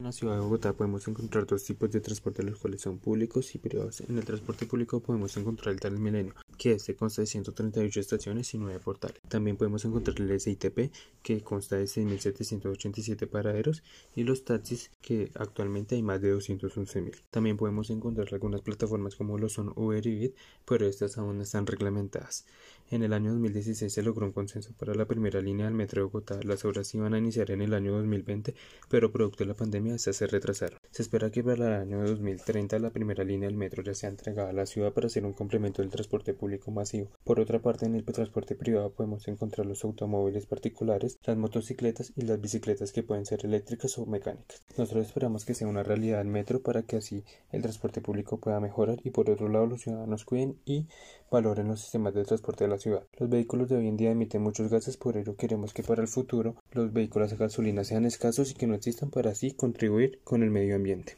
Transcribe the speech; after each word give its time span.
la 0.00 0.12
ciudad 0.12 0.34
de 0.34 0.40
Bogotá 0.40 0.72
podemos 0.72 1.06
encontrar 1.06 1.46
dos 1.46 1.64
tipos 1.64 1.90
de 1.90 2.00
transporte, 2.00 2.42
los 2.42 2.58
cuales 2.58 2.80
son 2.80 2.98
públicos 2.98 3.54
y 3.54 3.58
privados. 3.58 4.00
En 4.00 4.16
el 4.16 4.24
transporte 4.24 4.66
público 4.66 5.00
podemos 5.00 5.36
encontrar 5.36 5.74
el 5.74 5.80
Transmilenio, 5.80 6.34
que 6.60 6.72
este 6.72 6.94
consta 6.94 7.22
de 7.22 7.26
138 7.26 8.00
estaciones 8.00 8.52
y 8.52 8.58
9 8.58 8.80
portales. 8.80 9.18
También 9.28 9.56
podemos 9.56 9.82
encontrar 9.86 10.20
el 10.20 10.38
SITP, 10.38 10.92
que 11.22 11.40
consta 11.42 11.76
de 11.76 11.84
6.787 11.84 13.26
paraderos, 13.26 13.82
y 14.14 14.24
los 14.24 14.44
taxis, 14.44 14.90
que 15.00 15.30
actualmente 15.36 15.94
hay 15.94 16.02
más 16.02 16.20
de 16.20 16.36
211.000. 16.36 17.22
También 17.30 17.56
podemos 17.56 17.88
encontrar 17.88 18.28
algunas 18.30 18.60
plataformas 18.60 19.16
como 19.16 19.38
lo 19.38 19.48
son 19.48 19.72
Uber 19.74 20.06
y 20.06 20.14
Bit, 20.14 20.36
pero 20.66 20.86
estas 20.86 21.16
aún 21.16 21.38
no 21.38 21.44
están 21.44 21.66
reglamentadas. 21.66 22.44
En 22.90 23.04
el 23.04 23.14
año 23.14 23.30
2016 23.30 23.90
se 23.90 24.02
logró 24.02 24.26
un 24.26 24.32
consenso 24.32 24.74
para 24.76 24.94
la 24.94 25.06
primera 25.06 25.40
línea 25.40 25.64
del 25.64 25.74
metro 25.74 26.02
de 26.02 26.06
Bogotá. 26.06 26.40
Las 26.42 26.64
obras 26.66 26.94
iban 26.94 27.14
a 27.14 27.18
iniciar 27.18 27.52
en 27.52 27.62
el 27.62 27.72
año 27.72 27.92
2020, 27.92 28.52
pero 28.90 29.12
producto 29.12 29.44
de 29.44 29.48
la 29.48 29.54
pandemia 29.54 29.94
estas 29.94 30.16
se 30.16 30.26
retrasaron. 30.26 30.78
Se 30.90 31.02
espera 31.02 31.30
que 31.30 31.42
para 31.42 31.76
el 31.76 31.82
año 31.82 32.04
2030 32.04 32.78
la 32.80 32.90
primera 32.90 33.24
línea 33.24 33.48
del 33.48 33.56
metro 33.56 33.82
ya 33.82 33.94
sea 33.94 34.10
entregada 34.10 34.50
a 34.50 34.52
la 34.52 34.66
ciudad 34.66 34.92
para 34.92 35.08
ser 35.08 35.24
un 35.24 35.32
complemento 35.32 35.80
del 35.80 35.90
transporte 35.90 36.34
público 36.34 36.49
masivo. 36.70 37.08
Por 37.24 37.40
otra 37.40 37.60
parte, 37.60 37.86
en 37.86 37.94
el 37.94 38.04
transporte 38.04 38.54
privado 38.54 38.92
podemos 38.92 39.26
encontrar 39.28 39.66
los 39.66 39.84
automóviles 39.84 40.46
particulares, 40.46 41.18
las 41.24 41.36
motocicletas 41.36 42.12
y 42.16 42.22
las 42.22 42.40
bicicletas 42.40 42.92
que 42.92 43.02
pueden 43.02 43.26
ser 43.26 43.44
eléctricas 43.44 43.96
o 43.98 44.06
mecánicas. 44.06 44.62
Nosotros 44.76 45.06
esperamos 45.06 45.44
que 45.44 45.54
sea 45.54 45.68
una 45.68 45.82
realidad 45.82 46.20
el 46.20 46.28
metro 46.28 46.60
para 46.62 46.82
que 46.82 46.96
así 46.96 47.24
el 47.52 47.62
transporte 47.62 48.00
público 48.00 48.38
pueda 48.38 48.60
mejorar 48.60 48.98
y 49.04 49.10
por 49.10 49.30
otro 49.30 49.48
lado 49.48 49.66
los 49.66 49.82
ciudadanos 49.82 50.24
cuiden 50.24 50.56
y 50.64 50.86
valoren 51.30 51.68
los 51.68 51.80
sistemas 51.80 52.14
de 52.14 52.24
transporte 52.24 52.64
de 52.64 52.70
la 52.70 52.78
ciudad. 52.78 53.04
Los 53.18 53.30
vehículos 53.30 53.68
de 53.68 53.76
hoy 53.76 53.88
en 53.88 53.96
día 53.96 54.10
emiten 54.10 54.42
muchos 54.42 54.70
gases, 54.70 54.96
por 54.96 55.16
ello 55.16 55.36
queremos 55.36 55.72
que 55.72 55.82
para 55.82 56.02
el 56.02 56.08
futuro 56.08 56.56
los 56.72 56.92
vehículos 56.92 57.32
a 57.32 57.36
gasolina 57.36 57.84
sean 57.84 58.04
escasos 58.04 58.50
y 58.50 58.54
que 58.54 58.66
no 58.66 58.74
existan 58.74 59.10
para 59.10 59.30
así 59.30 59.52
contribuir 59.52 60.20
con 60.24 60.42
el 60.42 60.50
medio 60.50 60.76
ambiente. 60.76 61.16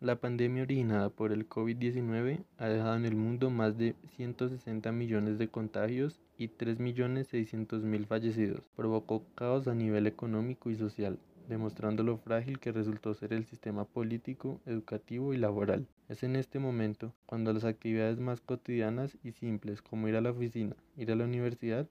La 0.00 0.16
pandemia 0.16 0.62
originada 0.62 1.10
por 1.10 1.30
el 1.30 1.46
COVID-19 1.46 2.42
ha 2.56 2.68
dejado 2.68 2.96
en 2.96 3.04
el 3.04 3.16
mundo 3.16 3.50
más 3.50 3.76
de 3.76 3.94
160 4.16 4.90
millones 4.92 5.36
de 5.36 5.48
contagios 5.48 6.22
y 6.38 6.48
3.600.000 6.48 8.06
fallecidos. 8.06 8.62
Provocó 8.74 9.26
caos 9.34 9.68
a 9.68 9.74
nivel 9.74 10.06
económico 10.06 10.70
y 10.70 10.76
social, 10.76 11.18
demostrando 11.50 12.02
lo 12.02 12.16
frágil 12.16 12.58
que 12.60 12.72
resultó 12.72 13.12
ser 13.12 13.34
el 13.34 13.44
sistema 13.44 13.84
político, 13.84 14.58
educativo 14.64 15.34
y 15.34 15.36
laboral. 15.36 15.86
Es 16.08 16.22
en 16.22 16.34
este 16.34 16.58
momento 16.58 17.12
cuando 17.26 17.52
las 17.52 17.64
actividades 17.64 18.20
más 18.20 18.40
cotidianas 18.40 19.18
y 19.22 19.32
simples 19.32 19.82
como 19.82 20.08
ir 20.08 20.16
a 20.16 20.22
la 20.22 20.30
oficina, 20.30 20.76
ir 20.96 21.12
a 21.12 21.14
la 21.14 21.24
universidad, 21.24 21.86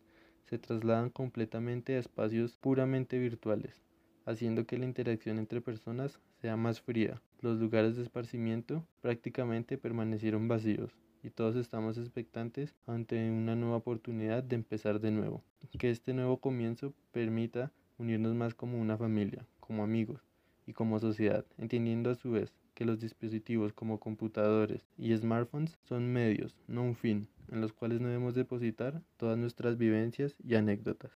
se 0.45 0.57
trasladan 0.57 1.11
completamente 1.11 1.95
a 1.95 1.99
espacios 1.99 2.57
puramente 2.57 3.19
virtuales, 3.19 3.83
haciendo 4.29 4.65
que 4.65 4.77
la 4.77 4.85
interacción 4.85 5.39
entre 5.39 5.59
personas 5.59 6.19
sea 6.41 6.55
más 6.55 6.81
fría. 6.81 7.19
Los 7.41 7.59
lugares 7.59 7.95
de 7.95 8.03
esparcimiento 8.03 8.85
prácticamente 9.01 9.77
permanecieron 9.77 10.47
vacíos 10.47 10.91
y 11.23 11.31
todos 11.31 11.55
estamos 11.55 11.97
expectantes 11.97 12.75
ante 12.85 13.29
una 13.31 13.55
nueva 13.55 13.77
oportunidad 13.77 14.43
de 14.43 14.55
empezar 14.55 14.99
de 14.99 15.11
nuevo. 15.11 15.43
Que 15.79 15.89
este 15.89 16.13
nuevo 16.13 16.37
comienzo 16.37 16.93
permita 17.11 17.71
unirnos 17.97 18.35
más 18.35 18.53
como 18.53 18.79
una 18.79 18.97
familia, 18.97 19.45
como 19.59 19.83
amigos 19.83 20.21
y 20.67 20.73
como 20.73 20.99
sociedad, 20.99 21.43
entendiendo 21.57 22.11
a 22.11 22.15
su 22.15 22.31
vez 22.31 22.53
que 22.75 22.85
los 22.85 22.99
dispositivos 22.99 23.73
como 23.73 23.99
computadores 23.99 24.85
y 24.97 25.15
smartphones 25.17 25.77
son 25.83 26.13
medios, 26.13 26.55
no 26.67 26.83
un 26.83 26.95
fin, 26.95 27.27
en 27.51 27.61
los 27.61 27.73
cuales 27.73 27.99
debemos 27.99 28.35
depositar 28.35 29.01
todas 29.17 29.37
nuestras 29.39 29.77
vivencias 29.77 30.35
y 30.47 30.53
anécdotas. 30.55 31.11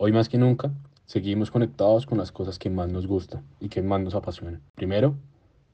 Hoy 0.00 0.12
más 0.12 0.28
que 0.28 0.38
nunca, 0.38 0.72
seguimos 1.06 1.50
conectados 1.50 2.06
con 2.06 2.18
las 2.18 2.30
cosas 2.30 2.60
que 2.60 2.70
más 2.70 2.88
nos 2.88 3.08
gustan 3.08 3.44
y 3.58 3.68
que 3.68 3.82
más 3.82 4.00
nos 4.00 4.14
apasionan. 4.14 4.62
Primero, 4.76 5.16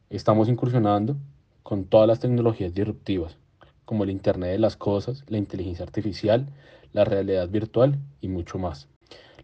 estamos 0.09 0.49
incursionando 0.49 1.19
con 1.63 1.85
todas 1.85 2.09
las 2.09 2.21
tecnologías 2.21 2.73
disruptivas, 2.73 3.37
como 3.85 4.03
el 4.03 4.09
Internet 4.09 4.53
de 4.53 4.59
las 4.59 4.79
Cosas, 4.79 5.25
la 5.29 5.37
inteligencia 5.37 5.85
artificial, 5.85 6.47
la 6.95 7.05
realidad 7.05 7.51
virtual 7.51 7.99
y 8.23 8.29
mucho 8.29 8.57
más. 8.57 8.89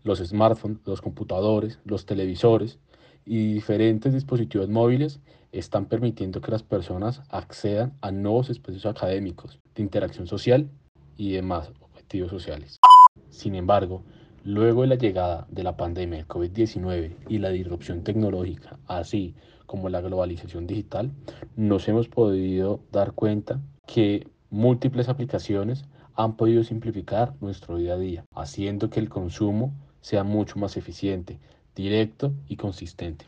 Los 0.03 0.21
smartphones, 0.21 0.79
los 0.87 1.03
computadores, 1.03 1.79
los 1.85 2.07
televisores 2.07 2.79
y 3.27 3.53
diferentes 3.53 4.15
dispositivos 4.15 4.71
móviles 4.71 5.21
están 5.53 5.85
permitiendo 5.85 6.41
que 6.41 6.53
las 6.53 6.63
personas 6.63 7.21
accedan 7.29 7.93
a 8.01 8.13
nuevos 8.13 8.49
espacios 8.49 8.87
académicos, 8.87 9.61
de 9.75 9.83
interacción 9.83 10.27
social 10.27 10.71
y 11.19 11.33
demás 11.33 11.71
objetivos 11.83 12.31
sociales. 12.31 12.79
Sin 13.29 13.55
embargo, 13.55 14.05
luego 14.45 14.83
de 14.83 14.89
la 14.89 14.95
llegada 14.95 15.47
de 15.51 15.63
la 15.63 15.77
pandemia 15.77 16.19
del 16.19 16.29
COVID-19 16.29 17.15
y 17.29 17.39
la 17.39 17.51
disrupción 17.51 18.03
tecnológica, 18.03 18.79
así 18.87 19.35
como 19.67 19.89
la 19.89 20.01
globalización 20.01 20.67
digital, 20.67 21.13
nos 21.57 21.89
hemos 21.89 22.09
podido 22.09 22.81
dar 22.91 23.13
cuenta 23.13 23.61
que 23.87 24.27
múltiples 24.51 25.09
aplicaciones 25.09 25.85
han 26.15 26.37
podido 26.37 26.65
simplificar 26.65 27.35
nuestro 27.41 27.77
día 27.77 27.95
a 27.95 27.99
día, 27.99 28.25
haciendo 28.35 28.91
que 28.91 29.01
el 29.01 29.09
consumo 29.09 29.73
sea 30.01 30.25
mucho 30.25 30.59
más 30.59 30.77
eficiente, 30.77 31.39
directo 31.75 32.33
y 32.49 32.57
consistente. 32.57 33.27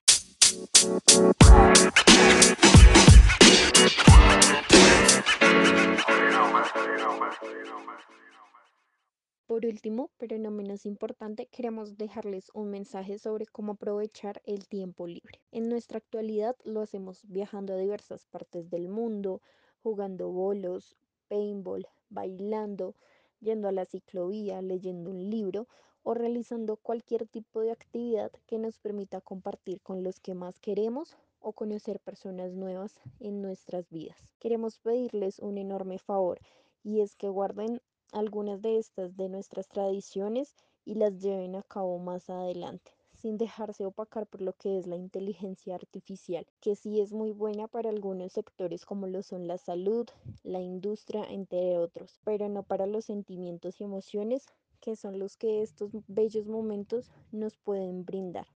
Por 9.53 9.67
último, 9.67 10.11
pero 10.17 10.39
no 10.39 10.51
menos 10.51 10.87
importante, 10.87 11.45
queremos 11.45 11.99
dejarles 11.99 12.51
un 12.55 12.71
mensaje 12.71 13.19
sobre 13.19 13.45
cómo 13.45 13.73
aprovechar 13.73 14.41
el 14.47 14.67
tiempo 14.67 15.07
libre. 15.07 15.43
En 15.51 15.69
nuestra 15.69 15.99
actualidad 15.99 16.57
lo 16.65 16.81
hacemos 16.81 17.21
viajando 17.29 17.75
a 17.75 17.77
diversas 17.77 18.25
partes 18.25 18.71
del 18.71 18.89
mundo, 18.89 19.43
jugando 19.83 20.31
bolos, 20.31 20.97
paintball, 21.29 21.87
bailando, 22.09 22.95
yendo 23.41 23.69
a 23.69 23.73
la 23.73 23.85
ciclovía, 23.85 24.63
leyendo 24.63 25.11
un 25.11 25.29
libro 25.29 25.69
o 26.03 26.15
realizando 26.15 26.79
cualquier 26.79 27.27
tipo 27.27 27.61
de 27.61 27.73
actividad 27.73 28.33
que 28.47 28.57
nos 28.57 28.79
permita 28.79 29.21
compartir 29.21 29.83
con 29.83 30.03
los 30.03 30.19
que 30.19 30.33
más 30.33 30.61
queremos 30.61 31.19
o 31.41 31.53
conocer 31.53 32.01
personas 32.01 32.55
nuevas 32.55 32.99
en 33.21 33.43
nuestras 33.43 33.91
vidas. 33.91 34.17
Queremos 34.39 34.79
pedirles 34.79 35.41
un 35.41 35.59
enorme 35.59 35.99
favor 35.99 36.41
y 36.83 37.03
es 37.03 37.17
que 37.17 37.29
guarden 37.29 37.83
algunas 38.13 38.63
de 38.63 38.79
estas 38.79 39.17
de 39.17 39.29
nuestras 39.29 39.69
tradiciones 39.69 40.55
y 40.85 40.95
las 40.95 41.19
lleven 41.19 41.57
a 41.57 41.63
cabo 41.63 41.99
más 41.99 42.31
adelante 42.31 42.93
sin 43.23 43.39
dejarse 43.39 43.85
opacar 43.85 44.27
por 44.27 44.43
lo 44.43 44.53
que 44.53 44.79
es 44.79 44.89
la 44.89 44.97
inteligencia 44.97 45.77
artificial, 45.77 46.45
que 46.61 46.75
sí 46.75 47.01
es 47.01 47.13
muy 47.13 47.31
buena 47.31 47.69
para 47.69 47.89
algunos 47.89 48.33
sectores 48.33 48.85
como 48.85 49.07
lo 49.07 49.23
son 49.23 49.47
la 49.47 49.59
salud, 49.59 50.09
la 50.43 50.61
industria, 50.61 51.25
entre 51.31 51.79
otros, 51.79 52.19
pero 52.25 52.49
no 52.49 52.65
para 52.65 52.87
los 52.87 53.05
sentimientos 53.05 53.81
y 53.81 53.85
emociones 53.85 54.47
que 54.81 54.97
son 54.97 55.21
los 55.21 55.37
que 55.37 55.63
estos 55.63 55.93
bellos 56.09 56.49
momentos 56.49 57.13
nos 57.31 57.57
pueden 57.57 58.05
brindar. 58.05 58.47